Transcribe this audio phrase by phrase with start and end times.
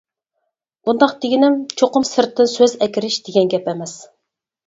[0.87, 3.97] بۇنداق دېگىنىم، چوقۇم سىرتتىن سۆز ئەكىرىش دېگەن گەپ ئەمەس.